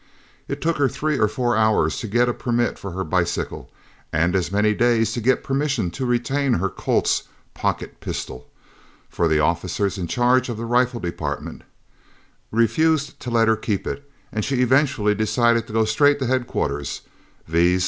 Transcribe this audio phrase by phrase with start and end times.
[0.47, 3.69] It took her three or four hours to get a permit for her bicycle
[4.11, 8.47] and as many days to get permission to retain her Colt's pocket pistol,
[9.09, 11.61] for the officers in charge of the rifle department
[12.49, 16.47] refused to let her keep it and she eventually decided to go straight to head
[16.47, 17.01] quarters,
[17.47, 17.79] viz.